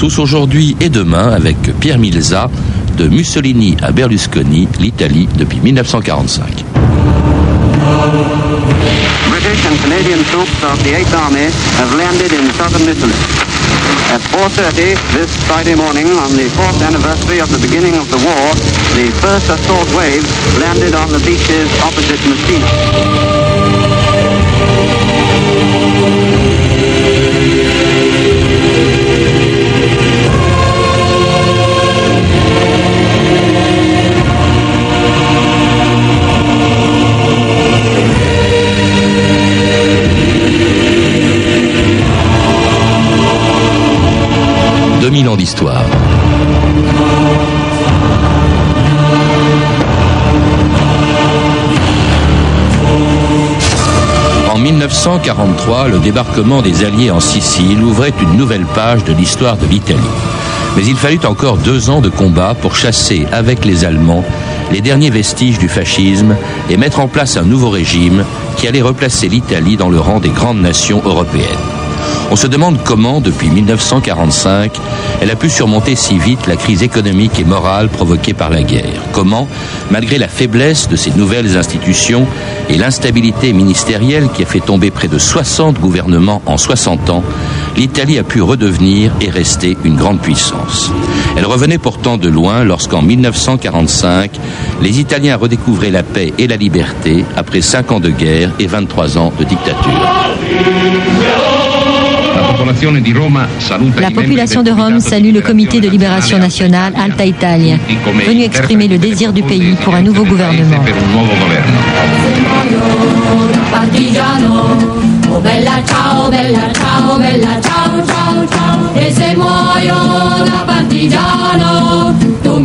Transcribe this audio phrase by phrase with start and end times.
[0.00, 2.48] tous aujourd'hui et demain avec Pierre Milza,
[2.96, 6.64] de Mussolini à Berlusconi, l'Italie depuis 1945.
[9.28, 13.12] British and Canadian troops of the 8th Army have landed in southern Italy.
[14.10, 18.54] At 4.30 this Friday morning, on the fourth anniversary of the beginning of the war,
[18.96, 20.24] the first assault wave
[20.58, 22.64] landed on the beaches opposite Messina.
[45.10, 45.84] «2000 ans d'histoire.
[54.54, 59.66] En 1943, le débarquement des Alliés en Sicile ouvrait une nouvelle page de l'histoire de
[59.66, 59.98] l'Italie.
[60.76, 64.24] Mais il fallut encore deux ans de combat pour chasser avec les Allemands
[64.70, 66.36] les derniers vestiges du fascisme
[66.70, 68.24] et mettre en place un nouveau régime
[68.56, 71.69] qui allait replacer l'Italie dans le rang des grandes nations européennes.
[72.32, 74.78] On se demande comment, depuis 1945,
[75.20, 79.02] elle a pu surmonter si vite la crise économique et morale provoquée par la guerre.
[79.12, 79.48] Comment,
[79.90, 82.28] malgré la faiblesse de ces nouvelles institutions
[82.68, 87.24] et l'instabilité ministérielle qui a fait tomber près de 60 gouvernements en 60 ans,
[87.76, 90.92] l'Italie a pu redevenir et rester une grande puissance.
[91.36, 94.38] Elle revenait pourtant de loin lorsqu'en 1945,
[94.80, 99.18] les Italiens redécouvraient la paix et la liberté après 5 ans de guerre et 23
[99.18, 100.08] ans de dictature.
[104.00, 107.76] La population de Rome salue le comité de libération nationale Alta Italia,
[108.26, 110.84] venu exprimer le désir du pays pour un nouveau gouvernement.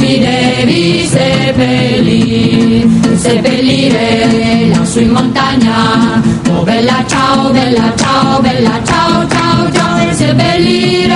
[0.05, 6.21] Mi devi seppellire, seppellire lassù in montagna.
[6.49, 10.13] Oh bella ciao, bella ciao, bella ciao, ciao, ciao.
[10.13, 11.15] Seppellire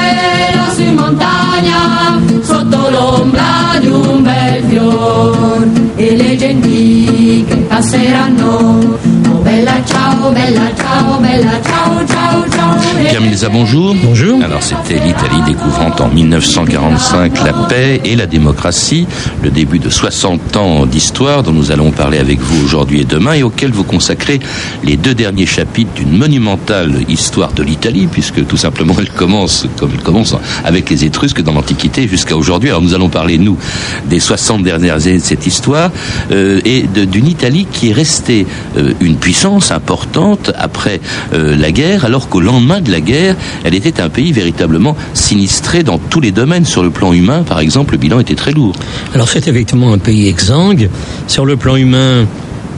[0.55, 5.67] lassù in montagna, sotto l'ombra di un bel fior.
[5.95, 8.97] E le genti che passeranno,
[9.29, 9.88] oh bella ciao,
[10.31, 12.59] bella ciao, bella ciao, ciao, ciao.
[13.07, 13.95] Pierre Milza, bonjour.
[14.03, 14.43] Bonjour.
[14.43, 19.07] Alors c'était l'Italie découvrant en 1945 la paix et la démocratie,
[19.41, 23.33] le début de 60 ans d'histoire dont nous allons parler avec vous aujourd'hui et demain
[23.33, 24.39] et auquel vous consacrez
[24.83, 29.91] les deux derniers chapitres d'une monumentale histoire de l'Italie puisque tout simplement elle commence comme
[29.93, 32.69] elle commence avec les Étrusques dans l'Antiquité jusqu'à aujourd'hui.
[32.69, 33.57] Alors nous allons parler nous
[34.05, 35.91] des 60 dernières années de cette histoire
[36.31, 38.45] euh, et d'une Italie qui est restée
[38.77, 40.18] euh, une puissance importante
[40.57, 40.99] après
[41.33, 45.83] euh, la guerre alors qu'au lendemain de la guerre, elle était un pays véritablement sinistré
[45.83, 46.65] dans tous les domaines.
[46.65, 48.75] Sur le plan humain, par exemple, le bilan était très lourd.
[49.13, 50.89] Alors c'est effectivement un pays exsangue.
[51.27, 52.25] Sur le plan humain,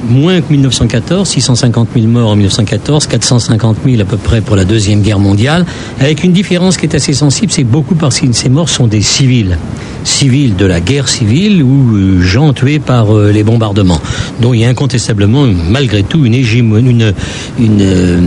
[0.07, 4.65] moins que 1914, 650 000 morts en 1914, 450 000 à peu près pour la
[4.65, 5.65] Deuxième Guerre mondiale,
[5.99, 9.01] avec une différence qui est assez sensible, c'est que beaucoup par ces morts sont des
[9.01, 9.57] civils.
[10.03, 13.99] Civils de la guerre civile ou euh, gens tués par euh, les bombardements.
[14.41, 17.13] Donc il y a incontestablement, malgré tout, une, hégémonie, une,
[17.59, 18.19] une, euh,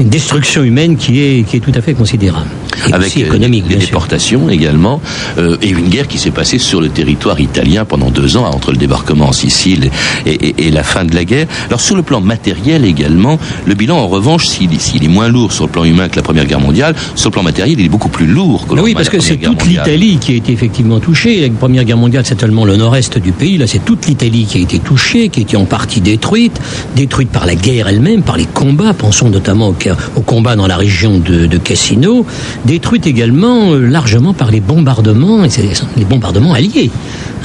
[0.00, 2.46] une destruction humaine qui est, qui est tout à fait considérable.
[2.88, 3.86] Et avec aussi économique, des sûr.
[3.86, 5.00] déportations également,
[5.38, 8.72] euh, et une guerre qui s'est passée sur le territoire italien pendant deux ans, entre
[8.72, 9.90] le débarquement en Sicile
[10.26, 11.46] et, et- et la fin de la guerre.
[11.68, 14.72] Alors sur le plan matériel également, le bilan en revanche, s'il
[15.04, 17.42] est moins lourd sur le plan humain que la Première Guerre mondiale, sur le plan
[17.42, 19.32] matériel, il est beaucoup plus lourd que Mais lors oui, de parce la que Première
[19.32, 19.84] c'est Guerre toute mondiale.
[19.86, 21.40] l'Italie qui a été effectivement touchée.
[21.40, 23.58] La Première Guerre mondiale, c'est seulement le nord-est du pays.
[23.58, 26.60] Là, c'est toute l'Italie qui a été touchée, qui a été en partie détruite,
[26.94, 28.92] détruite par la guerre elle-même, par les combats.
[28.94, 32.26] Pensons notamment au, ca- au combat dans la région de, Cassino,
[32.64, 35.48] détruite également euh, largement par les bombardements, et
[35.96, 36.90] les bombardements alliés.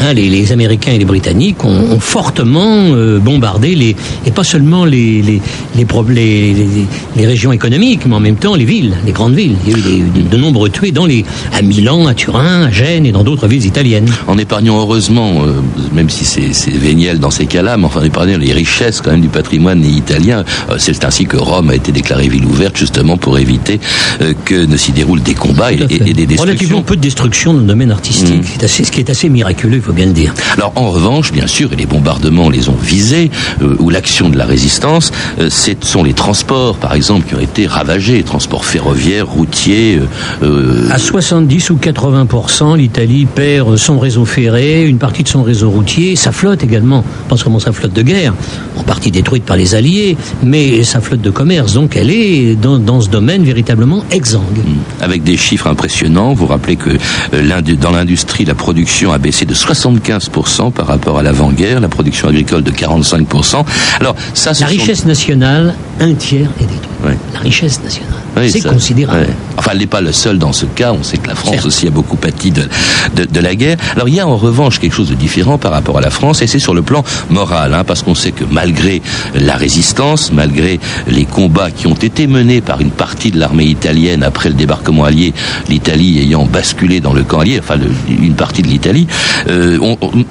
[0.01, 3.95] Hein, les, Américains et les Britanniques ont, fortement euh, bombardé les,
[4.25, 5.41] et pas seulement les, les,
[5.75, 9.55] les, régions économiques, mais en même temps les villes, les grandes villes.
[9.67, 13.05] Il y a eu de, nombreux tués dans les, à Milan, à Turin, à Gênes
[13.05, 14.09] et dans d'autres villes italiennes.
[14.27, 15.53] En épargnant heureusement, euh,
[15.93, 19.21] même si c'est véniel dans ces cas-là, mais enfin en épargnant les richesses quand même
[19.21, 23.37] du patrimoine italien, euh, c'est ainsi que Rome a été déclarée ville ouverte justement pour
[23.37, 23.79] éviter
[24.21, 26.41] euh, que ne s'y déroulent des combats et, et- et des destructions.
[26.43, 28.43] Relativement peu de destruction dans le domaine artistique, Mm.
[28.53, 30.33] c'est assez- ce qui est assez miraculeux, il faut bien le dire.
[30.57, 33.29] Alors en revanche, bien sûr, et les bombardements les ont visés,
[33.61, 37.39] euh, ou l'action de la résistance, euh, ce sont les transports, par exemple, qui ont
[37.39, 39.99] été ravagés, transports ferroviaires, routiers.
[40.43, 45.69] euh, À 70 ou 80% l'Italie perd son réseau ferré, une partie de son réseau
[45.69, 47.03] routier, sa flotte également.
[47.27, 48.33] Pense comment sa flotte de guerre,
[48.77, 51.73] en partie détruite par les Alliés, mais sa flotte de commerce.
[51.73, 54.59] Donc elle est dans, dans ce domaine véritablement exsangue.
[55.01, 56.33] avec des chiffres impressionnants.
[56.33, 56.91] Vous rappelez que
[57.33, 62.27] euh, dans l'industrie, la production a baissé de 75% par rapport à l'avant-guerre, la production
[62.27, 63.63] agricole de 45%.
[63.99, 66.89] Alors, ça, la richesse nationale, un tiers est détruite.
[67.33, 68.49] La richesse nationale.
[68.49, 69.27] c'est considérable.
[69.57, 70.93] Enfin, elle n'est pas le seul dans ce cas.
[70.93, 72.67] On sait que la France aussi a beaucoup pâti de,
[73.15, 73.77] de, la guerre.
[73.95, 76.41] Alors, il y a en revanche quelque chose de différent par rapport à la France,
[76.41, 79.01] et c'est sur le plan moral, hein, parce qu'on sait que malgré
[79.35, 84.23] la résistance, malgré les combats qui ont été menés par une partie de l'armée italienne
[84.23, 85.33] après le débarquement allié,
[85.69, 87.75] l'Italie ayant basculé dans le camp allié, enfin
[88.09, 89.07] une partie de l'Italie,
[89.47, 89.77] euh,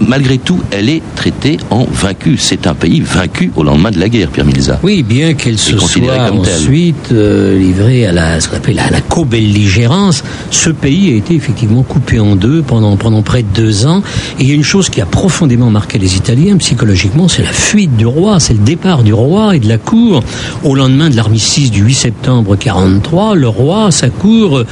[0.00, 2.36] malgré tout, elle est traitée en vaincue.
[2.38, 4.78] C'est un pays vaincu au lendemain de la guerre, Pierre Milza.
[4.82, 9.00] Oui, bien qu'elle se soit ensuite euh, livrée à la, ce qu'on appelle la, la
[9.00, 14.02] co-belligérance, ce pays a été effectivement coupé en deux pendant, pendant près de deux ans.
[14.38, 17.52] Et il y a une chose qui a profondément marqué les Italiens psychologiquement, c'est la
[17.52, 20.22] fuite du roi, c'est le départ du roi et de la cour.
[20.64, 24.62] Au lendemain de l'armistice du 8 septembre 43, le roi, sa cour,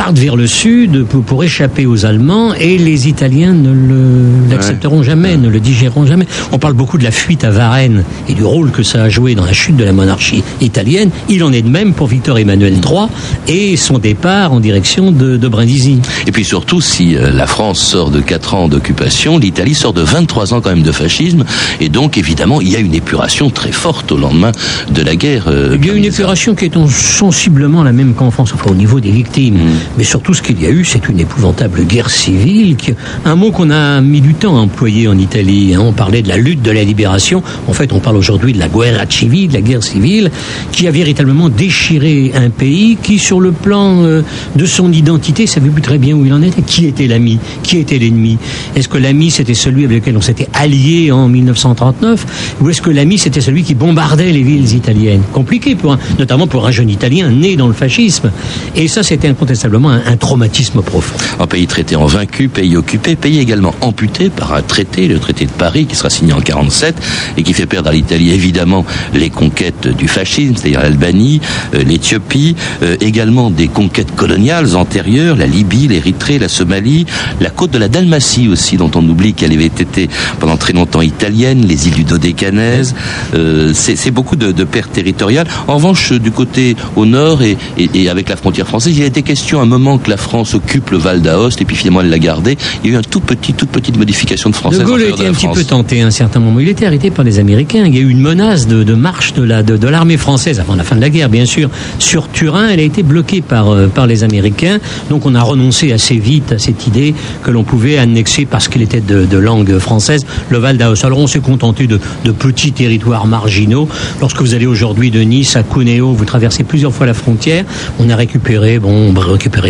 [0.00, 5.36] partent vers le sud pour, pour, échapper aux Allemands et les Italiens ne l'accepteront jamais,
[5.36, 6.26] ne le digéreront jamais.
[6.52, 9.34] On parle beaucoup de la fuite à Varennes et du rôle que ça a joué
[9.34, 11.10] dans la chute de la monarchie italienne.
[11.28, 13.08] Il en est de même pour Victor Emmanuel III
[13.46, 15.98] et son départ en direction de, de Brindisi.
[16.26, 20.00] Et puis surtout, si euh, la France sort de 4 ans d'occupation, l'Italie sort de
[20.00, 21.44] 23 ans quand même de fascisme
[21.78, 24.52] et donc évidemment il y a une épuration très forte au lendemain
[24.90, 25.52] de la guerre.
[25.74, 28.98] Il y a une épuration qui est sensiblement la même qu'en France, enfin au niveau
[28.98, 29.56] des victimes.
[29.56, 29.89] Mm.
[29.98, 32.76] Mais surtout, ce qu'il y a eu, c'est une épouvantable guerre civile,
[33.24, 35.74] un mot qu'on a mis du temps à employer en Italie.
[35.74, 35.80] Hein.
[35.82, 37.42] On parlait de la lutte de la libération.
[37.66, 40.30] En fait, on parle aujourd'hui de la guerra civile, de la guerre civile,
[40.72, 44.22] qui a véritablement déchiré un pays qui, sur le plan euh,
[44.56, 46.62] de son identité, savait plus très bien où il en était.
[46.62, 47.38] Qui était l'ami?
[47.62, 48.38] Qui était l'ennemi?
[48.76, 52.90] Est-ce que l'ami, c'était celui avec lequel on s'était allié en 1939 Ou est-ce que
[52.90, 55.22] l'ami, c'était celui qui bombardait les villes italiennes?
[55.32, 58.30] Compliqué, pour notamment pour un jeune Italien né dans le fascisme.
[58.76, 61.16] Et ça, c'était incontestable un, traumatisme profond.
[61.38, 65.46] Un pays traité en vaincu, pays occupé, pays également amputé par un traité, le traité
[65.46, 66.96] de Paris, qui sera signé en 47
[67.36, 68.84] et qui fait perdre à l'Italie évidemment
[69.14, 71.40] les conquêtes du fascisme, c'est-à-dire l'Albanie,
[71.74, 77.06] euh, l'Éthiopie, euh, également des conquêtes coloniales antérieures, la Libye, l'Érythrée, la Somalie,
[77.40, 80.08] la côte de la Dalmatie aussi, dont on oublie qu'elle avait été
[80.38, 82.94] pendant très longtemps italienne, les îles du Dodécanèse.
[83.34, 85.46] Euh, c'est beaucoup de, pertes territoriales.
[85.68, 89.22] En revanche, du côté au nord et, et avec la frontière française, il a été
[89.22, 92.18] question un moment que la France occupe le Val d'Aoste et puis finalement elle l'a
[92.18, 92.56] gardé.
[92.82, 94.78] Il y a eu un tout petit, toute petite modification de français.
[94.78, 96.60] De Gaulle a été un petit peu tenté à un certain moment.
[96.60, 97.84] Il était arrêté par les Américains.
[97.86, 100.84] Il y a eu une menace de, marche de la de, l'armée française avant la
[100.84, 102.68] fin de la guerre, bien sûr, sur Turin.
[102.68, 104.78] Elle a été bloquée par euh, par les Américains.
[105.08, 108.82] Donc on a renoncé assez vite à cette idée que l'on pouvait annexer parce qu'il
[108.82, 111.04] était de, langue française le Val d'Aoste.
[111.04, 113.88] Alors on s'est contenté de, de petits territoires marginaux.
[114.20, 117.64] Lorsque vous allez aujourd'hui de Nice à Cuneo, vous traversez plusieurs fois la frontière.
[117.98, 119.12] On a récupéré bon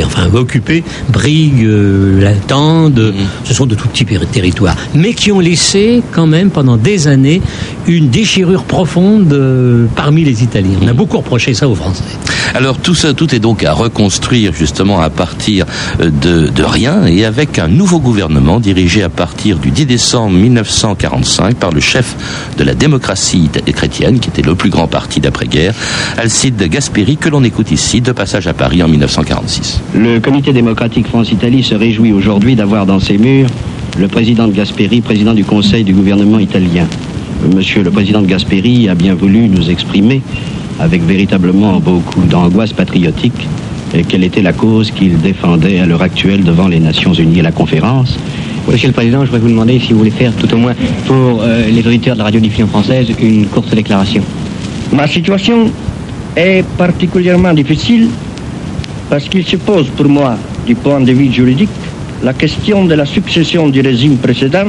[0.04, 3.26] enfin occuper Brigue, euh, la Tende, mhm.
[3.44, 7.42] ce sont de tout petits territoires, mais qui ont laissé quand même pendant des années
[7.86, 10.78] une déchirure profonde euh, parmi les Italiens.
[10.82, 10.96] On a mhm.
[10.96, 12.04] beaucoup reproché ça aux Français.
[12.54, 15.66] Alors tout ça, tout est donc à reconstruire justement à partir
[16.00, 20.36] euh, de, de rien et avec un nouveau gouvernement dirigé à partir du 10 décembre
[20.36, 22.16] 1945 par le chef
[22.56, 25.74] de la démocratie chrétienne, qui était le plus grand parti d'après-guerre,
[26.18, 29.69] Alcide Gasperi, que l'on écoute ici, de passage à Paris en 1946.
[29.94, 33.48] Le comité démocratique France-Italie se réjouit aujourd'hui d'avoir dans ses murs
[33.98, 36.86] le président de Gasperi, président du Conseil du gouvernement italien.
[37.54, 40.22] Monsieur le président de Gasperi a bien voulu nous exprimer,
[40.78, 43.48] avec véritablement beaucoup d'angoisse patriotique,
[44.08, 47.52] quelle était la cause qu'il défendait à l'heure actuelle devant les Nations Unies et la
[47.52, 48.16] conférence.
[48.70, 50.74] Monsieur le Président, je voudrais vous demander si vous voulez faire, tout au moins
[51.06, 54.22] pour euh, les auditeurs de la radiodiffusion française, une courte déclaration.
[54.92, 55.70] Ma situation
[56.36, 58.08] est particulièrement difficile
[59.10, 61.68] parce qu'il se pose pour moi, du point de vue juridique,
[62.22, 64.68] la question de la succession du régime précédent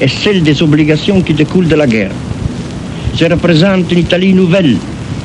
[0.00, 2.10] et celle des obligations qui découlent de la guerre.
[3.14, 4.76] Je représente une Italie nouvelle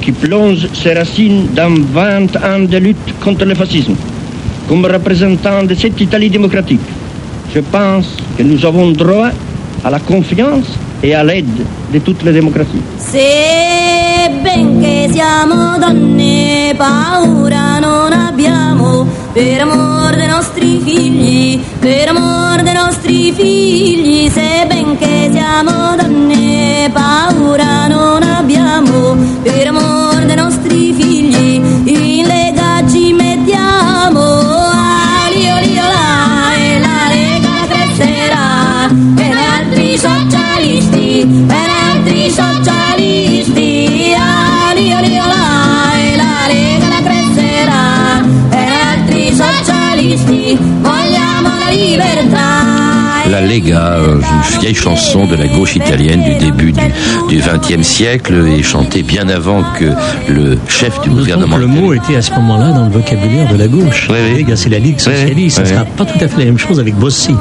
[0.02, 3.96] qui plonge ses racines dans 20 ans de lutte contre le fascisme.
[4.68, 6.82] Comme représentant de cette Italie démocratique,
[7.56, 9.30] je pense que nous avons droit
[9.84, 12.34] à la confiance e à l'aide di tutte le
[14.20, 14.30] democrazie.
[14.30, 23.32] Sebbene siamo donne, paura non abbiamo, per amor dei nostri figli, per amor dei nostri
[23.32, 31.19] figli, sebbene siamo donne, paura non abbiamo, per amor dei nostri figli,
[53.50, 58.62] La Lega, une vieille chanson de la gauche italienne du début du XXe siècle et
[58.62, 59.86] chantée bien avant que
[60.32, 61.58] le chef du gouvernement.
[61.58, 64.08] le mot était à ce moment-là dans le vocabulaire de la gauche.
[64.12, 64.38] Oui, oui.
[64.40, 65.58] Lega, c'est la Ligue socialiste.
[65.58, 67.34] Ce ne sera pas tout à fait la même chose avec Bossi.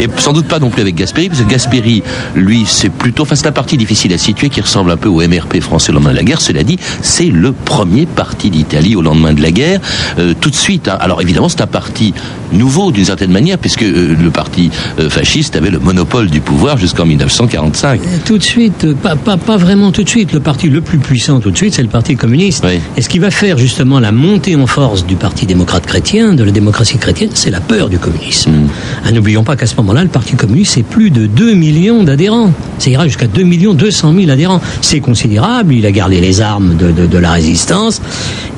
[0.00, 2.02] Et sans doute pas non plus avec Gasperi, parce que Gasperi,
[2.34, 5.20] lui, c'est plutôt, enfin, c'est un parti difficile à situer qui ressemble un peu au
[5.20, 6.40] MRP français au lendemain de la guerre.
[6.40, 9.80] Cela dit, c'est le premier parti d'Italie au lendemain de la guerre.
[10.18, 10.98] Euh, tout de suite, hein.
[11.00, 12.14] alors évidemment, c'est un parti
[12.52, 16.78] nouveau d'une certaine manière, puisque euh, le parti euh, fasciste avait le monopole du pouvoir
[16.78, 18.00] jusqu'en 1945.
[18.24, 20.32] Tout de suite, pas, pas, pas, vraiment tout de suite.
[20.32, 22.64] Le parti le plus puissant tout de suite, c'est le Parti communiste.
[22.66, 22.80] Oui.
[22.96, 26.42] Et ce qui va faire justement la montée en force du Parti démocrate chrétien, de
[26.42, 28.50] la démocratie chrétienne, c'est la peur du communisme.
[28.50, 28.68] Mm.
[29.04, 32.52] Ah, N'oublions pas qu'à ce moment-là, le Parti communiste, c'est plus de 2 millions d'adhérents.
[32.78, 34.60] Ça ira jusqu'à 2 millions 200 000 adhérents.
[34.80, 35.74] C'est considérable.
[35.74, 38.00] Il a gardé les armes de, de, de la résistance.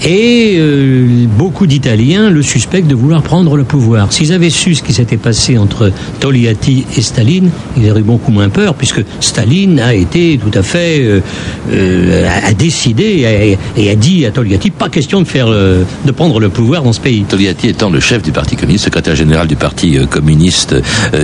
[0.05, 4.13] Et euh, beaucoup d'Italiens le suspectent de vouloir prendre le pouvoir.
[4.13, 8.49] S'ils avaient su ce qui s'était passé entre Togliatti et Staline, ils auraient beaucoup moins
[8.49, 11.21] peur, puisque Staline a été tout à fait euh,
[11.71, 16.41] euh, a décidé et a, dit à Togliatti pas question de faire euh, de prendre
[16.41, 17.23] le pouvoir dans ce pays.
[17.23, 20.75] Togliatti étant le chef du Parti communiste, secrétaire général du Parti euh, communiste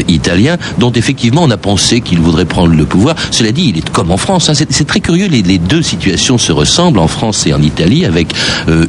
[0.08, 3.16] italien, dont effectivement on a pensé qu'il voudrait prendre le pouvoir.
[3.30, 4.48] Cela dit, il est comme en France.
[4.48, 8.04] hein, c'est très curieux, les, les deux situations se ressemblent en France et en Italie,
[8.04, 8.28] avec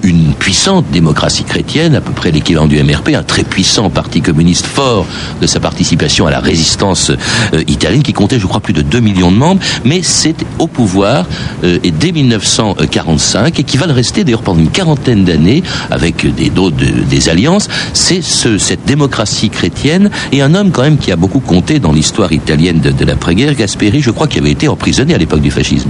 [0.03, 4.65] une puissante démocratie chrétienne, à peu près l'équivalent du MRP, un très puissant Parti communiste
[4.65, 5.05] fort
[5.41, 8.99] de sa participation à la résistance euh, italienne, qui comptait, je crois, plus de 2
[8.99, 11.25] millions de membres, mais c'est au pouvoir
[11.63, 16.25] euh, et dès 1945 et qui va le rester d'ailleurs pendant une quarantaine d'années avec
[16.35, 17.67] des d'autres de- des alliances.
[17.93, 21.91] C'est ce, cette démocratie chrétienne et un homme quand même qui a beaucoup compté dans
[21.91, 25.51] l'histoire italienne de, de l'après-guerre, Gasperi, je crois, qui avait été emprisonné à l'époque du
[25.51, 25.89] fascisme.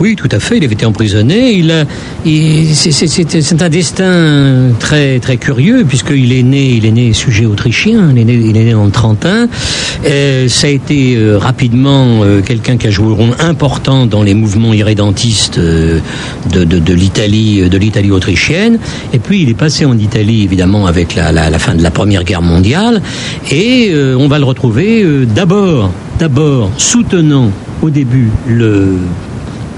[0.00, 0.58] Oui, tout à fait.
[0.58, 1.64] Il avait été emprisonné.
[2.24, 8.10] C'est- un destin très très curieux puisqu'il est né, il est né sujet autrichien.
[8.12, 9.48] Il est né, il est né le Trentin.
[10.04, 14.22] Euh, ça a été euh, rapidement euh, quelqu'un qui a joué un rôle important dans
[14.22, 16.00] les mouvements irrédentistes euh,
[16.52, 18.78] de, l'Italie, euh, de l'Italie autrichienne.
[19.12, 21.90] Et puis il est passé en Italie évidemment avec la, la, la fin de la
[21.90, 23.02] Première Guerre mondiale.
[23.50, 27.50] Et euh, on va le retrouver d'abord, d'abord soutenant
[27.82, 28.96] au début le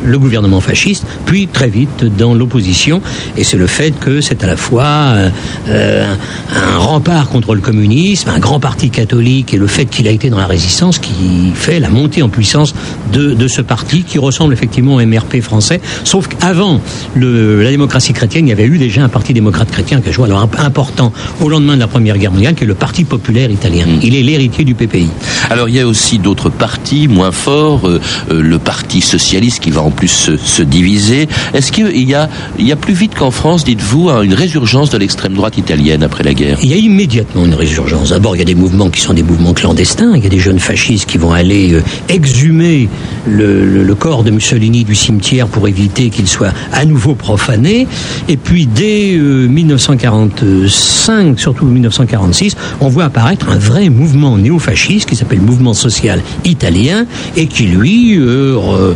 [0.05, 3.01] le gouvernement fasciste, puis très vite dans l'opposition.
[3.37, 5.31] Et c'est le fait que c'est à la fois euh,
[5.69, 6.15] euh,
[6.55, 10.31] un rempart contre le communisme, un grand parti catholique, et le fait qu'il a été
[10.31, 11.13] dans la résistance qui
[11.55, 12.75] fait la montée en puissance
[13.13, 15.81] de, de ce parti qui ressemble effectivement au MRP français.
[16.05, 16.81] Sauf qu'avant
[17.15, 20.13] le- la démocratie chrétienne, il y avait eu déjà un parti démocrate chrétien qui a
[20.13, 23.05] joué un rôle important au lendemain de la Première Guerre mondiale, qui est le Parti
[23.05, 23.87] populaire italien.
[24.03, 25.09] Il est l'héritier du PPI.
[25.51, 28.01] Alors il y a aussi d'autres partis moins forts, euh,
[28.31, 31.29] le Parti socialiste qui va en plus se, se diviser.
[31.55, 32.29] Est-ce qu'il y a,
[32.59, 36.03] il y a plus vite qu'en France, dites-vous, hein, une résurgence de l'extrême droite italienne
[36.03, 36.59] après la guerre?
[36.63, 38.11] Il y a immédiatement une résurgence.
[38.11, 40.13] D'abord, il y a des mouvements qui sont des mouvements clandestins.
[40.17, 42.89] Il y a des jeunes fascistes qui vont aller euh, exhumer
[43.27, 47.87] le, corps de Mussolini du cimetière pour éviter qu'il soit à nouveau profané.
[48.29, 55.17] Et puis, dès euh, 1945, surtout 1946, on voit apparaître un vrai mouvement néofasciste qui
[55.17, 58.95] s'appelle Mouvement social italien et qui, lui, euh, re-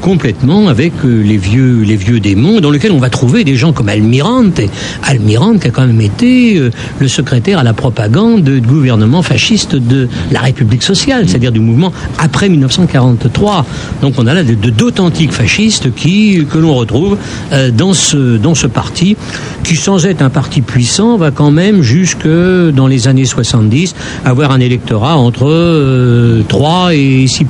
[0.00, 3.72] complètement avec euh, les vieux, les vieux démons, dans lequel on va trouver des gens
[3.72, 4.60] comme Almirante.
[5.02, 9.74] Almirante qui a quand même été euh, le secrétaire à la propagande du gouvernement fasciste
[9.76, 13.66] de la République sociale, c'est-à-dire du mouvement après 1943.
[14.02, 17.16] Donc on a là d'authentiques fascistes qui que l'on retrouve
[17.52, 19.16] euh, dans ce dans ce parti
[19.64, 24.50] qui sans être un parti puissant va quand même jusque dans les années 70 avoir
[24.50, 27.44] un électorat entre euh, 3 et 6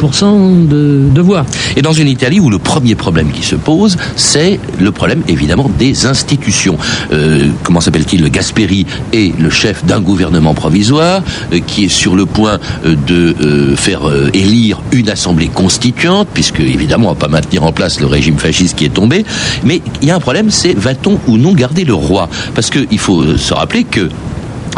[0.69, 1.45] de, de voix.
[1.77, 5.71] Et dans une Italie où le premier problème qui se pose, c'est le problème évidemment
[5.79, 6.77] des institutions.
[7.13, 11.23] Euh, comment s'appelle-t-il Le Gasperi est le chef d'un gouvernement provisoire
[11.53, 17.09] euh, qui est sur le point euh, de faire élire une assemblée constituante, puisque évidemment
[17.09, 19.25] on va pas maintenir en place le régime fasciste qui est tombé.
[19.65, 22.29] Mais il y a un problème, c'est va-t-on ou non garder le roi?
[22.55, 24.09] Parce qu'il faut se rappeler que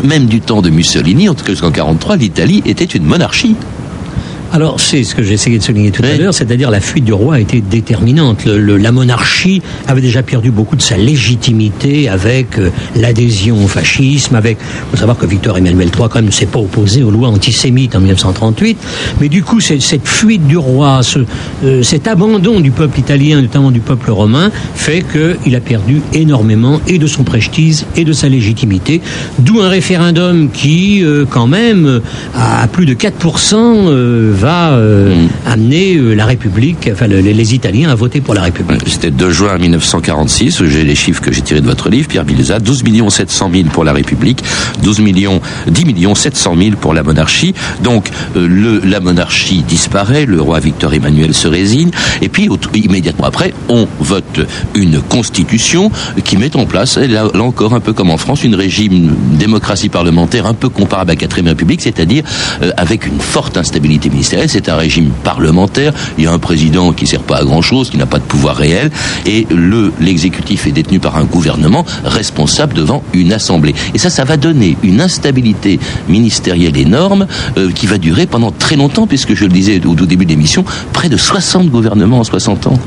[0.03, 3.57] même du temps de Mussolini, en tout cas jusqu'en 1943, l'Italie était une monarchie.
[4.53, 7.13] Alors, c'est ce que j'ai essayé de souligner tout à l'heure, c'est-à-dire la fuite du
[7.13, 8.45] roi a été déterminante.
[8.47, 13.69] Le- le- la monarchie avait déjà perdu beaucoup de sa légitimité avec euh, l'adhésion au
[13.69, 14.57] fascisme, avec,
[14.91, 17.95] faut savoir que Victor Emmanuel III, quand même, ne s'est pas opposé aux lois antisémites
[17.97, 18.79] en 1938,
[19.21, 21.19] mais du coup, cette fuite du roi, ce,
[21.65, 26.81] euh, cet abandon du peuple italien, notamment du peuple romain, fait qu'il a perdu énormément
[26.87, 29.01] et de son prestige et de sa légitimité,
[29.41, 32.01] d'où un référendum qui, euh, quand même,
[32.35, 33.89] à plus de 4%
[34.37, 35.29] va mm.
[35.47, 38.83] amener la République, enfin les Italiens à voter pour la République.
[38.87, 42.59] C'était 2 juin 1946, j'ai les chiffres que j'ai tirés de votre livre, Pierre Villeza,
[42.59, 44.43] 12 millions 700 000 pour la République,
[44.83, 47.55] 12 millions, 10 millions 700 000 pour la monarchie.
[47.83, 51.91] Donc le, la monarchie disparaît, le roi Victor Emmanuel se résigne,
[52.23, 54.41] et puis immédiatement après, on vote
[54.75, 55.91] une constitution
[56.25, 59.89] qui met en place, là, là encore un peu comme en France, une régime démocratie
[59.89, 62.25] parlementaire un peu comparable à la 4 République, c'est-à-dire
[62.63, 64.26] euh, avec une forte instabilité ministérielle.
[64.27, 65.93] C'est un régime parlementaire.
[66.19, 68.25] Il y a un président qui ne sert pas à grand-chose, qui n'a pas de
[68.25, 68.91] pouvoir réel,
[69.25, 73.75] et le l'exécutif est détenu par un gouvernement responsable devant une assemblée.
[73.95, 75.79] Et ça, ça va donner une instabilité
[76.09, 80.07] ministérielle énorme euh, qui va durer pendant très longtemps, puisque je le disais au tout
[80.07, 82.79] début de l'émission, près de 60 gouvernements en 60 ans.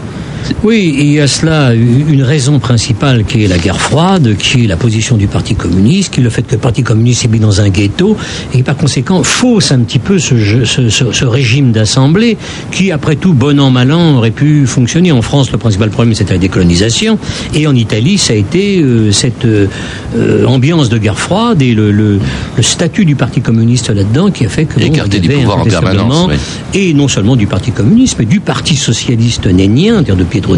[0.63, 4.67] Oui, il y a cela une raison principale qui est la guerre froide, qui est
[4.67, 7.39] la position du Parti communiste, qui est le fait que le Parti communiste est mis
[7.39, 8.17] dans un ghetto,
[8.53, 12.37] et par conséquent fausse un petit peu ce, ce, ce, régime d'assemblée,
[12.71, 15.11] qui après tout, bon an, mal an, aurait pu fonctionner.
[15.11, 17.17] En France, le principal problème, c'était la décolonisation,
[17.53, 21.91] et en Italie, ça a été euh, cette euh, ambiance de guerre froide et le,
[21.91, 22.19] le,
[22.57, 24.79] le statut du Parti communiste là-dedans qui a fait que...
[24.79, 26.31] Écarté du pouvoir en permanence.
[26.73, 30.55] Et non seulement du Parti communiste, mais du Parti socialiste nénien, de Pietro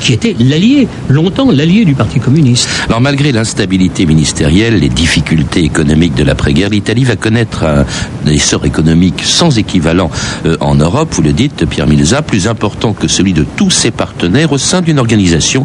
[0.00, 2.68] qui était l'allié, longtemps l'allié du Parti communiste.
[2.88, 9.22] Alors malgré l'instabilité ministérielle, les difficultés économiques de l'après-guerre, l'Italie va connaître un essor économique
[9.22, 10.10] sans équivalent
[10.44, 13.90] euh, en Europe, vous le dites, Pierre Milza, plus important que celui de tous ses
[13.90, 15.64] partenaires au sein d'une organisation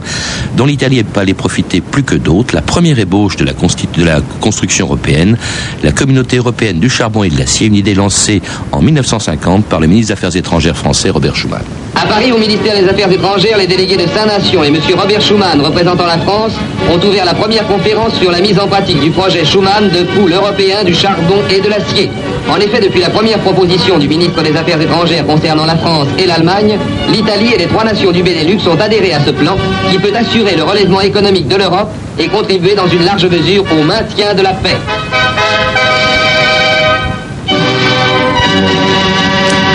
[0.55, 4.03] dont l'Italie n'est pas allée profiter plus que d'autres, la première ébauche de la, de
[4.03, 5.37] la construction européenne,
[5.83, 9.87] la communauté européenne du charbon et de l'acier, une idée lancée en 1950 par le
[9.87, 11.61] ministre des Affaires étrangères français Robert Schuman.
[11.99, 14.77] À Paris, au ministère des Affaires étrangères, les délégués de Saint-Nation et M.
[14.95, 16.53] Robert Schuman, représentant la France,
[16.91, 20.31] ont ouvert la première conférence sur la mise en pratique du projet Schuman de pool
[20.31, 22.11] européen du charbon et de l'acier.
[22.47, 26.27] En effet, depuis la première proposition du ministre des Affaires étrangères concernant la France et
[26.27, 26.77] l'Allemagne,
[27.09, 29.57] l'Italie et les trois nations du Benelux ont adhéré à ce plan
[29.89, 31.89] qui peut assurer le relèvement économique de l'Europe
[32.19, 34.77] et contribuer dans une large mesure au maintien de la paix.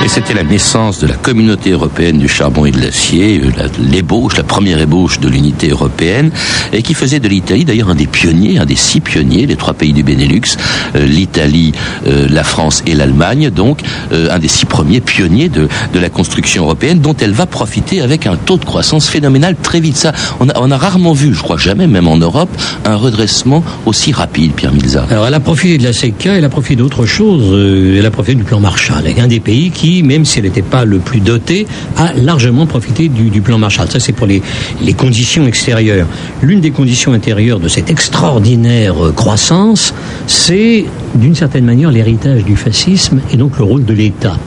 [0.05, 4.37] Et c'était la naissance de la communauté européenne du charbon et de l'acier, euh, l'ébauche,
[4.37, 6.33] la première ébauche de l'unité européenne,
[6.73, 9.75] et qui faisait de l'Italie d'ailleurs un des pionniers, un des six pionniers, les trois
[9.75, 10.57] pays du Benelux,
[10.97, 11.71] euh, l'Italie,
[12.09, 16.65] euh, la France et l'Allemagne, donc un des six premiers pionniers de, de la construction
[16.65, 19.97] européenne, dont elle va profiter avec un taux de croissance phénoménal très vite.
[19.97, 22.51] Ça, on a, on a rarement vu, je crois jamais, même en Europe,
[22.85, 25.07] un redressement aussi rapide, Pierre Milza.
[25.11, 27.55] Alors elle a profité de la CECA, elle a profité d'autre chose,
[27.97, 30.87] elle a profité du plan Marshall, un des pays qui même si elle n'était pas
[30.87, 31.67] le plus doté,
[31.99, 33.91] a largement profité du, plan Marshall.
[33.91, 34.41] Ça, c'est pour les,
[34.81, 36.07] les conditions extérieures.
[36.41, 39.93] L'une des conditions intérieures de cette extraordinaire euh, croissance,
[40.27, 44.39] c'est d'une certaine manière l'héritage du fascisme et donc le rôle de l'État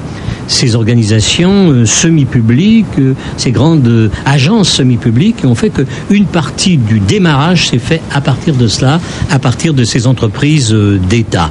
[0.48, 7.00] ces organisations euh, semi-publiques, euh, ces grandes euh, agences semi-publiques ont fait qu'une partie du
[7.00, 9.00] démarrage s'est fait à partir de cela,
[9.32, 10.76] à partir de ces entreprises
[11.10, 11.50] d'État.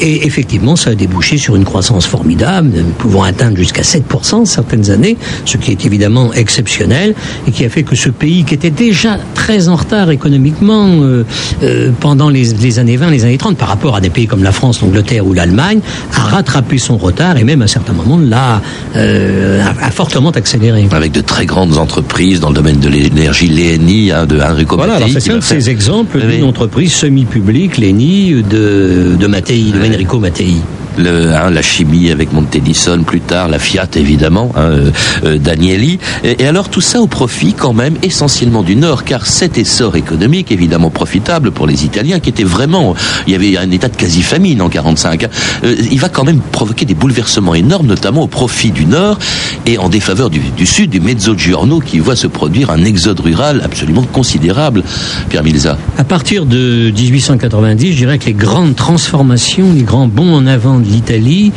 [0.00, 4.90] Et effectivement, ça a débouché sur une croissance formidable, nous pouvons atteindre jusqu'à 7% certaines
[4.90, 7.14] années, ce qui est évidemment exceptionnel,
[7.46, 11.00] et qui a fait que ce pays, qui était déjà très en retard économiquement
[12.00, 14.52] pendant les, les, années 20, les années 30, par rapport à des pays comme la
[14.52, 15.80] France, l'Angleterre ou l'Allemagne,
[16.14, 18.18] a rattrapé son retard et même à certains moments
[18.96, 20.88] euh, a, fortement accéléré.
[20.90, 24.98] Avec de très grandes entreprises dans le domaine de l'énergie, l'ENI hein, de Enrico voilà,
[25.08, 30.56] c'est un de ces exemples d'une entreprise semi-publique, l'ENI de, de Mattei, de Enrico Mattei
[31.06, 34.90] hein, la chimie avec Montedison plus tard, la Fiat évidemment, hein, euh,
[35.24, 35.98] euh, Danieli.
[36.24, 40.52] Et, alors tout ça au profit quand même essentiellement du Nord, car cet essor économique
[40.52, 42.94] évidemment profitable pour les Italiens, qui était vraiment,
[43.26, 45.28] il y avait un état de quasi-famine en 45, hein,
[45.64, 49.18] euh, il va quand même provoquer des bouleversements énormes, notamment au profit du Nord
[49.66, 53.62] et en défaveur du, du Sud, du Mezzogiorno, qui voit se produire un exode rural
[53.64, 54.82] absolument considérable.
[55.28, 55.78] Pierre Milza.
[55.98, 60.78] À partir de 1890, je dirais que les grandes transformations, les grands bons en avant
[60.78, 61.52] de l'Italie,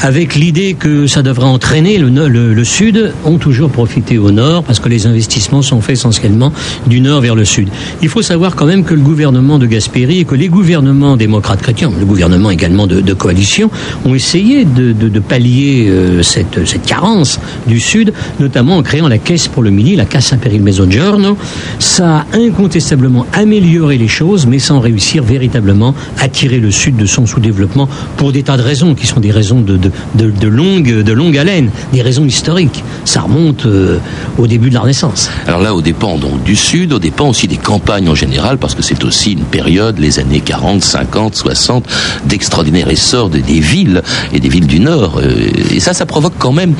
[0.00, 4.80] avec l'idée que ça devrait entraîner le, le, Sud, ont toujours profité au Nord, parce
[4.80, 6.52] que les investissements sont faits essentiellement
[6.86, 7.68] du Nord vers le Sud.
[8.02, 11.62] Il faut savoir quand même que le gouvernement de Gasperi et que les gouvernements démocrates
[11.62, 13.70] chrétiens, le gouvernement également de, coalition,
[14.04, 19.08] ont essayé de, de, de pallier euh, cette, cette, carence du Sud, notamment en créant
[19.08, 21.36] la Caisse pour le Midi, la Cassa per il Mezzogiorno.
[21.78, 27.06] Ça a incontestablement amélioré les choses, mais sans réussir véritablement à tirer le Sud de
[27.06, 31.02] son sous-développement pour des tas de raisons qui sont des raisons de, de, de, longue,
[31.02, 32.84] de longue haleine, des raisons historiques.
[33.06, 33.98] Ça remonte euh,
[34.36, 35.30] au début de la Renaissance.
[35.46, 38.74] Alors là, au dépend donc du Sud, au dépend aussi des campagnes en général, parce
[38.74, 41.86] que c'est aussi une période, les années 40, 50, 60,
[42.26, 44.02] d'extraordinaire essor des villes
[44.34, 45.18] et des villes du Nord.
[45.22, 46.74] Euh, et ça, ça provoque quand même,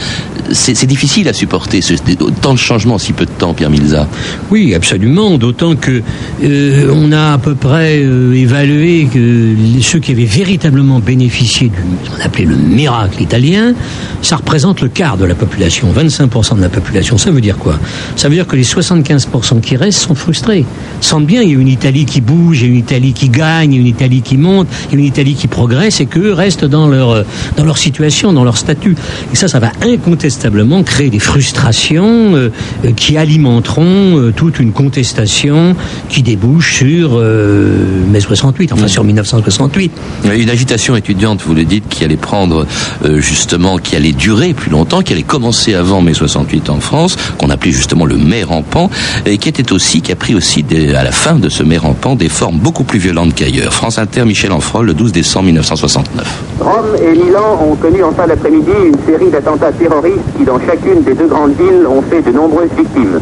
[0.52, 1.94] c'est difficile à supporter, ce,
[2.42, 4.06] tant de changements en si peu de temps, Pierre Milza.
[4.50, 6.02] Oui, absolument, d'autant que
[6.44, 12.10] euh, on a à peu près évalué que ceux qui avaient véritablement bénéficié du ce
[12.10, 13.74] qu'on appelait le miracle italien,
[14.22, 17.18] ça représente le quart de la population, 25% de la population.
[17.18, 17.78] Ça veut dire quoi?
[18.16, 20.64] Ça veut dire que les 75% qui restent sont frustrés.
[21.00, 23.28] Sentent bien, il y a une Italie qui bouge, il y a une Italie qui
[23.28, 26.00] gagne, il y a une Italie qui monte, il y a une Italie qui progresse
[26.00, 27.24] et qu'eux restent dans leur,
[27.56, 28.96] dans leur situation, dans leur statut.
[29.32, 32.50] Et ça, ça va incontestablement créer des frustrations euh,
[32.96, 35.76] qui alimenteront euh, toute une contestation
[36.08, 39.92] qui débouche sur euh, mai 68, enfin sur 1968.
[40.24, 42.66] Une agitation étudiante, vous le dites, qui allait prendre
[43.04, 47.50] justement, qui allait durer plus longtemps, qui allait commencer avant mai 68 en France, qu'on
[47.50, 48.90] appelait justement le mai rampant,
[49.26, 50.64] et qui était aussi, qui a pris aussi
[50.96, 53.72] à la fin de ce mai rampant des formes beaucoup plus violentes qu'ailleurs.
[53.72, 56.42] France Inter, Michel Enfrol, le 12 décembre 1969.
[56.60, 61.02] Rome et Milan ont connu en fin d'après-midi une série d'attentats terroristes qui, dans chacune
[61.02, 63.20] des deux grandes villes, ont fait de nombreuses victimes.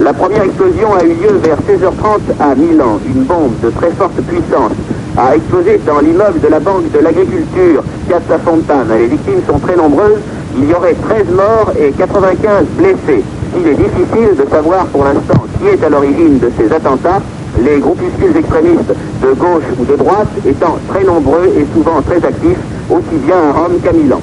[0.00, 3.00] La première explosion a eu lieu vers 16h30 à Milan.
[3.06, 4.72] Une bombe de très forte puissance
[5.16, 8.96] a explosé dans l'immeuble de la Banque de l'Agriculture, Piazza Fontana.
[8.98, 10.20] Les victimes sont très nombreuses.
[10.56, 13.24] Il y aurait 13 morts et 95 blessés.
[13.58, 17.22] Il est difficile de savoir pour l'instant qui est à l'origine de ces attentats,
[17.62, 22.58] les groupuscules extrémistes de gauche ou de droite étant très nombreux et souvent très actifs
[22.90, 24.20] aussi bien à Rome qu'à Milan.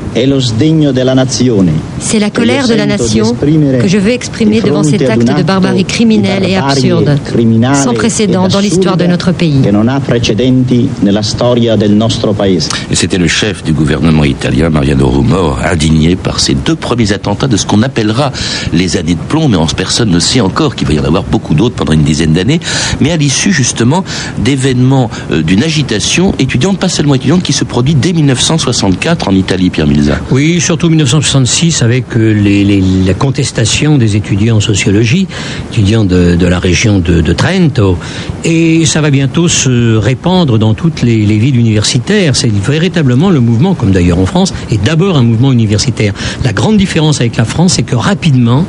[2.00, 5.86] C'est la colère de la nation que je veux exprimer devant cet acte de barbarie
[5.86, 7.18] criminelle et absurde,
[7.74, 9.62] sans précédent dans l'histoire de notre pays.
[12.92, 17.48] Et c'était le chef du gouvernement italien, Mariano Rumor, indigné par ces deux premiers attentats
[17.48, 18.32] de ce qu'on appellera
[18.72, 21.54] les années de plomb, mais personne ne sait encore qu'il va y en avoir beaucoup
[21.54, 22.60] d'autres pendant une dizaine d'années,
[23.00, 24.04] mais à l'issue justement
[24.38, 29.32] d'événements euh, d'une agitation étudiante, pas seulement étudiante, qui se produit dès 1900 1964 en
[29.32, 30.20] Italie, Pierre Milza.
[30.30, 35.28] Oui, surtout 1966 avec euh, les, la contestation des étudiants en sociologie,
[35.72, 37.98] étudiants de, la région de, Trento.
[38.44, 42.36] Et ça va bientôt se répandre dans toutes les, villes universitaires.
[42.36, 46.14] C'est véritablement le mouvement, comme d'ailleurs en France, est d'abord un mouvement universitaire.
[46.44, 48.68] La grande différence avec la France, c'est que rapidement,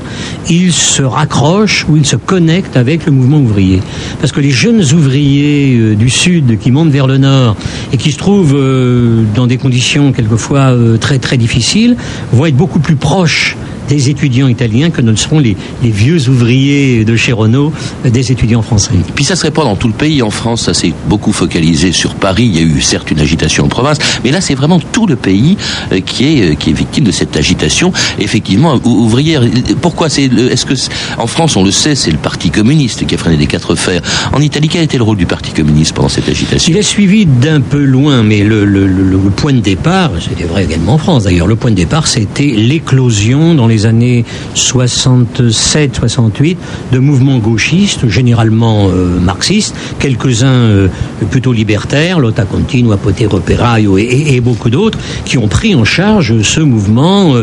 [0.49, 3.81] il se raccroche ou il se connecte avec le mouvement ouvrier.
[4.21, 7.57] Parce que les jeunes ouvriers euh, du Sud qui montent vers le Nord
[7.93, 9.74] et qui se trouvent euh, dans des conditions
[10.13, 11.97] quelquefois euh, très très difficiles
[12.33, 13.57] vont être beaucoup plus proches
[13.89, 17.73] des étudiants italiens que ne seront les, les vieux ouvriers de chez Renault
[18.05, 18.93] des étudiants français.
[18.95, 20.23] Et puis ça se répand dans tout le pays.
[20.23, 22.45] En France, ça s'est beaucoup focalisé sur Paris.
[22.45, 25.17] Il y a eu certes une agitation en province, mais là c'est vraiment tout le
[25.17, 25.57] pays
[25.93, 27.93] euh, qui est euh, qui est victime de cette agitation.
[28.19, 29.43] Effectivement, ouvrière.
[29.81, 30.75] Pourquoi c'est Est-ce que
[31.19, 34.01] en France, on le sait, c'est le Parti communiste qui a freiné les quatre fers.
[34.33, 36.73] En Italie, quel était le rôle du Parti communiste pendant cette agitation?
[36.73, 40.65] Il est suivi d'un peu loin, mais le, le, le, point de départ, c'était vrai
[40.65, 41.47] également en France d'ailleurs.
[41.47, 46.57] Le point de départ, c'était l'éclosion dans les les années 67-68
[46.93, 50.87] de mouvements gauchistes, généralement euh, marxistes, quelques-uns euh,
[51.31, 56.41] plutôt libertaires, Lotta Continua, Potere Operaio et, et, beaucoup d'autres, qui ont pris en charge
[56.43, 57.35] ce mouvement,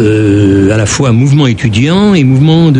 [0.00, 2.70] euh, à la fois mouvement étudiant et mouvement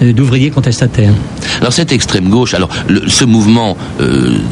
[0.00, 1.12] d'ouvriers contestataires.
[1.60, 2.70] Alors cette extrême gauche, alors
[3.06, 3.76] ce mouvement,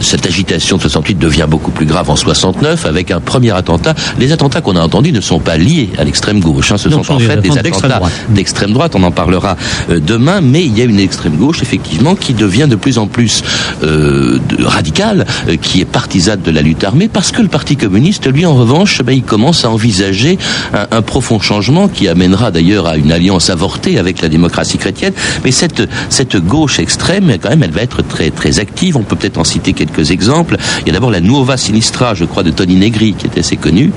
[0.01, 3.95] cette agitation de 68 devient beaucoup plus grave en 69 avec un premier attentat.
[4.19, 6.79] Les attentats qu'on a entendus ne sont pas liés à l'extrême gauche, hein.
[6.79, 7.96] ce sont en fait des attentats
[8.29, 9.57] d'extrême droite, on en parlera
[9.91, 13.07] euh, demain, mais il y a une extrême gauche effectivement qui devient de plus en
[13.07, 13.43] plus
[13.83, 18.31] euh, radicale, euh, qui est partisane de la lutte armée, parce que le Parti communiste,
[18.33, 20.39] lui en revanche, ben, il commence à envisager
[20.73, 25.13] un, profond changement qui amènera d'ailleurs à une alliance avortée avec la démocratie chrétienne.
[25.45, 28.97] Mais cette, cette gauche extrême, quand même, elle va être très, très active.
[28.97, 30.57] On peut peut-être en citer quelques exemples.
[30.83, 33.57] Il y a d'abord la Nuova Sinistra, je crois, de Tony Negri, qui est assez
[33.57, 33.93] connu.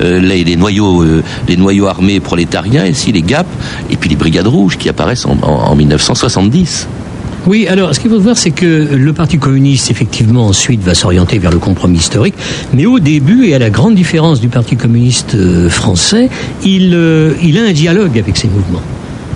[0.00, 1.04] les, les, noyaux,
[1.48, 3.22] les noyaux armés prolétariens, ici les
[3.90, 6.88] et puis les Brigades Rouges qui apparaissent en, 1970.
[7.46, 11.38] Oui, alors ce qu'il faut voir, c'est que le Parti communiste, effectivement, ensuite va s'orienter
[11.38, 12.34] vers le compromis historique,
[12.72, 16.28] mais au début, et à la grande différence du Parti communiste euh, français,
[16.64, 18.82] euh, il a un dialogue avec ces mouvements.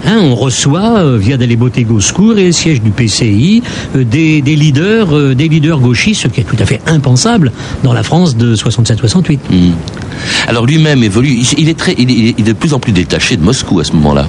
[0.06, 3.62] On reçoit euh, via Bottego Scour et le siège du PCI
[3.94, 8.36] des, leaders, des leaders gauchistes, ce qui est tout à fait impensable dans la France
[8.36, 9.38] de 67-68.
[10.48, 13.80] Alors lui-même évolue, il est, très, il est de plus en plus détaché de Moscou
[13.80, 14.26] à ce moment-là.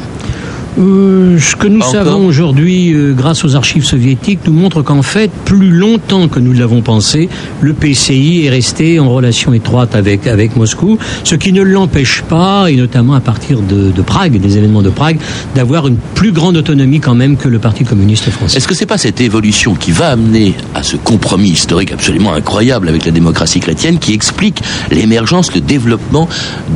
[0.77, 5.31] Euh, ce que nous savons aujourd'hui, euh, grâce aux archives soviétiques, nous montre qu'en fait,
[5.45, 7.29] plus longtemps que nous l'avons pensé,
[7.61, 12.69] le PCI est resté en relation étroite avec, avec Moscou, ce qui ne l'empêche pas,
[12.69, 15.19] et notamment à partir de, de, Prague, des événements de Prague,
[15.55, 18.57] d'avoir une plus grande autonomie quand même que le Parti communiste français.
[18.57, 22.87] Est-ce que c'est pas cette évolution qui va amener à ce compromis historique absolument incroyable
[22.87, 24.61] avec la démocratie chrétienne qui explique
[24.91, 26.29] l'émergence, le développement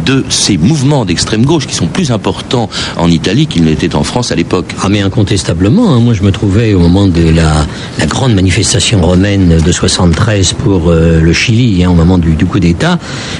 [0.05, 4.31] de ces mouvements d'extrême gauche qui sont plus importants en Italie qu'ils n'étaient en France
[4.31, 4.73] à l'époque.
[4.81, 5.99] Ah mais incontestablement, hein.
[5.99, 7.65] moi je me trouvais au moment de la,
[7.99, 12.45] la grande manifestation romaine de 73 pour euh, le Chili, hein, au moment du, du
[12.45, 12.99] coup d'État,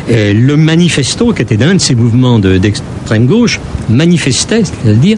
[0.10, 3.60] euh, le manifesto, qui était un de ces mouvements d'extrême gauche,
[3.90, 5.18] manifestait, c'est-à-dire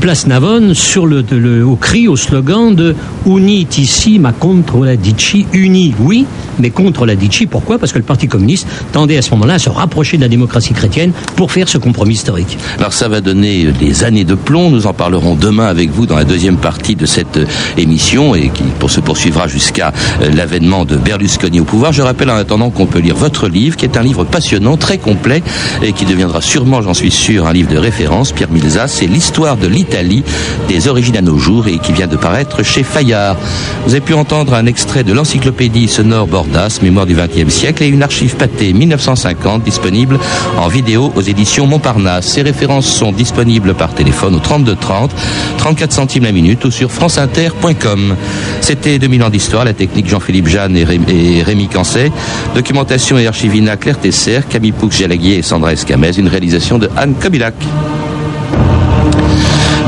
[0.00, 2.94] place Navone sur le, le, au cri, au slogan de
[3.26, 6.26] Unit ici, ma contre la Dici, unis, oui,
[6.58, 7.46] mais contre la Dici.
[7.46, 7.78] Pourquoi?
[7.78, 10.72] Parce que le Parti communiste tendait à ce moment-là à se rapprocher de la démocratie
[10.74, 12.58] chrétienne pour faire ce compromis historique.
[12.78, 14.71] Alors ça va donner des années de plomb.
[14.72, 17.38] Nous en parlerons demain avec vous dans la deuxième partie de cette
[17.76, 19.92] émission et qui pour se poursuivra jusqu'à
[20.34, 21.92] l'avènement de Berlusconi au pouvoir.
[21.92, 24.96] Je rappelle en attendant qu'on peut lire votre livre, qui est un livre passionnant, très
[24.96, 25.42] complet
[25.82, 28.32] et qui deviendra sûrement, j'en suis sûr, un livre de référence.
[28.32, 30.24] Pierre Milza, c'est l'histoire de l'Italie
[30.68, 33.36] des origines à nos jours et qui vient de paraître chez Fayard.
[33.84, 37.88] Vous avez pu entendre un extrait de l'encyclopédie sonore Bordas, mémoire du XXe siècle, et
[37.88, 40.18] une archive pâtée 1950 disponible
[40.58, 42.26] en vidéo aux éditions Montparnasse.
[42.26, 45.10] Ces références sont disponibles par téléphone au 32 30,
[45.56, 48.16] 34 centimes la minute ou sur franceinter.com.
[48.60, 52.12] C'était 2000 ans d'histoire, la technique Jean-Philippe Jeanne et, Ré et Rémi Cancet,
[52.54, 57.54] documentation et archivina Claire Tesser, Camille Poux-Jalaguier et Sandra Escamez, une réalisation de Anne Kobilac.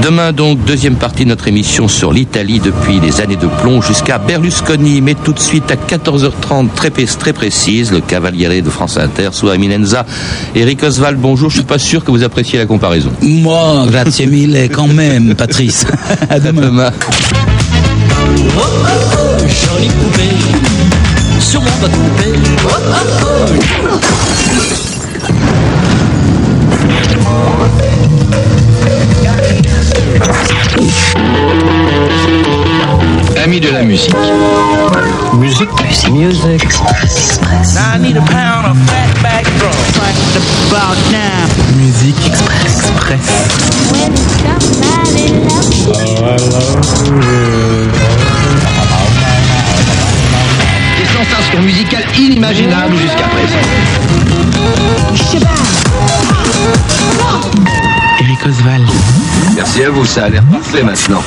[0.05, 4.19] Demain donc, deuxième partie de notre émission sur l'Italie depuis les années de plomb jusqu'à
[4.19, 5.01] Berlusconi.
[5.01, 9.49] Mais tout de suite à 14h30, très, très précise, le cavaliere de France Inter, sous
[9.49, 10.05] Eminenza.
[10.55, 11.49] Eric Oswald, bonjour.
[11.49, 13.11] Je suis pas sûr que vous appréciez la comparaison.
[13.23, 15.87] Moi, grazie mille quand même, Patrice.
[16.29, 16.65] à demain.
[16.65, 16.93] À demain.
[18.59, 20.37] Oh, oh, oh, jolie poupée,
[21.41, 22.39] sur mon bas de poupée.
[22.67, 22.69] Oh,
[23.23, 23.65] oh,
[33.45, 34.15] Amis de la musique.
[35.35, 35.69] Musique.
[35.83, 36.11] Musique.
[36.11, 36.63] Music.
[36.63, 37.77] Express.
[37.77, 39.75] I need a pound of fat back drum.
[40.01, 40.17] Right
[40.69, 41.47] about now.
[41.77, 42.91] Musique Express.
[42.91, 43.21] Express.
[50.97, 53.59] Des sensations musicales inimaginables jusqu'à présent.
[58.21, 59.34] Eric Oswald.
[59.57, 61.23] Merci à vous, ça a l'air parfait maintenant.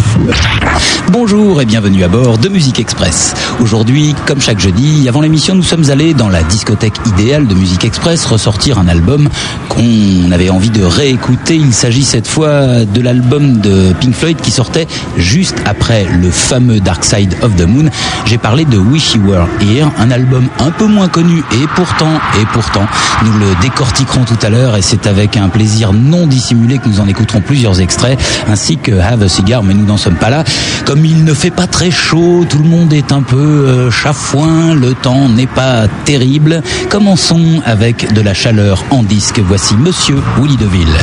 [1.11, 3.33] Bonjour et bienvenue à bord de Musique Express.
[3.61, 7.85] Aujourd'hui, comme chaque jeudi, avant l'émission, nous sommes allés dans la discothèque idéale de Musique
[7.85, 9.29] Express ressortir un album
[9.69, 11.55] qu'on avait envie de réécouter.
[11.55, 16.81] Il s'agit cette fois de l'album de Pink Floyd qui sortait juste après le fameux
[16.81, 17.89] Dark Side of the Moon.
[18.25, 22.19] J'ai parlé de Wish You Were Here, un album un peu moins connu et pourtant,
[22.41, 22.85] et pourtant,
[23.23, 26.99] nous le décortiquerons tout à l'heure et c'est avec un plaisir non dissimulé que nous
[26.99, 28.16] en écouterons plusieurs extraits
[28.47, 30.43] ainsi que Have a Cigar, mais nous n'en sommes pas là.
[30.85, 34.73] Comme il ne fait pas très chaud, tout le monde est un peu euh, chafouin,
[34.73, 36.61] le temps n'est pas terrible.
[36.89, 39.39] Commençons avec de la chaleur en disque.
[39.39, 40.97] Voici Monsieur Willy Deville.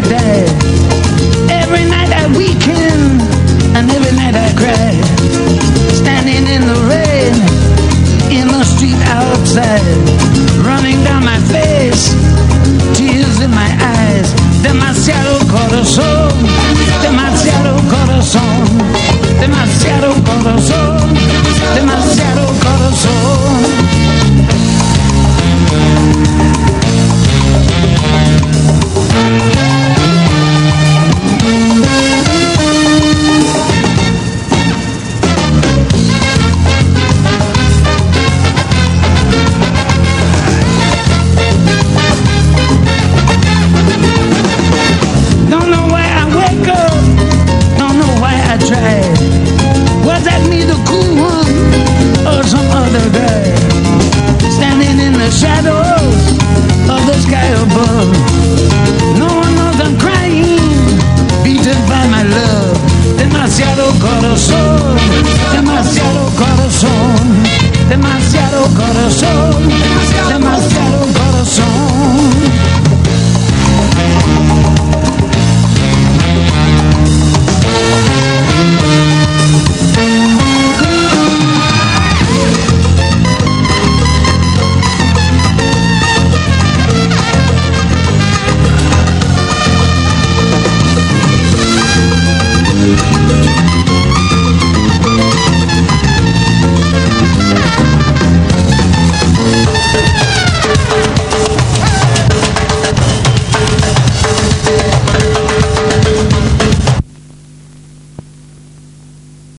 [0.00, 0.45] that day.